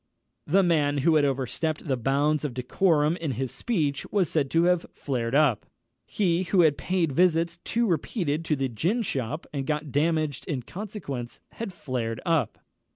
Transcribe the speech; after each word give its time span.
The 0.47 0.63
man 0.63 0.97
who 1.05 1.13
had 1.13 1.25
overstepped 1.25 1.87
the 1.87 1.95
bounds 1.95 2.43
of 2.43 2.55
decorum 2.55 3.15
in 3.17 3.33
his 3.33 3.51
speech 3.51 4.03
was 4.11 4.31
said 4.31 4.49
to 4.49 4.63
have 4.63 4.87
flared 4.91 5.35
up; 5.35 5.67
he 6.07 6.41
who 6.41 6.61
had 6.61 6.75
paid 6.75 7.11
visits 7.11 7.57
too 7.59 7.85
repeated 7.85 8.43
to 8.45 8.55
the 8.55 8.67
gin 8.67 9.03
shop, 9.03 9.45
and 9.53 9.67
got 9.67 9.91
damaged 9.91 10.47
in 10.47 10.63
consequence, 10.63 11.39
had 11.51 11.71
flared 11.71 12.19
up. 12.25 12.57